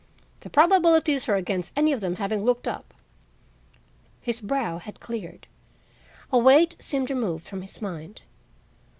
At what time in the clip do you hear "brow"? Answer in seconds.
4.41-4.79